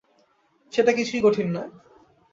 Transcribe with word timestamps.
সেটা 0.73 0.91
কিছুই 0.93 1.21
কঠিন 1.23 1.47
নয়। 1.53 1.69